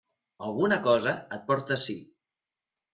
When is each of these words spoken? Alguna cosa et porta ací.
Alguna 0.47 0.79
cosa 0.89 1.15
et 1.37 1.47
porta 1.53 1.77
ací. 1.81 1.99